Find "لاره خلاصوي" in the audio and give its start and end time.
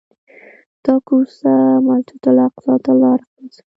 3.01-3.63